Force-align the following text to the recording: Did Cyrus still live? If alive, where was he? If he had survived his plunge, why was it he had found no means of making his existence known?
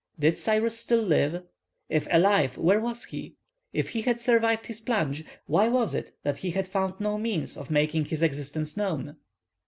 Did 0.17 0.35
Cyrus 0.39 0.79
still 0.79 1.03
live? 1.03 1.43
If 1.87 2.07
alive, 2.09 2.57
where 2.57 2.79
was 2.79 3.03
he? 3.03 3.35
If 3.71 3.89
he 3.89 4.01
had 4.01 4.19
survived 4.19 4.65
his 4.65 4.79
plunge, 4.81 5.23
why 5.45 5.69
was 5.69 5.93
it 5.93 6.11
he 6.37 6.49
had 6.49 6.67
found 6.67 6.99
no 6.99 7.19
means 7.19 7.55
of 7.55 7.69
making 7.69 8.05
his 8.05 8.23
existence 8.23 8.75
known? 8.75 9.17